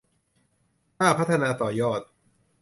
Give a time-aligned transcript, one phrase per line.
[0.99, 2.01] น่าพัฒนาต่อยอด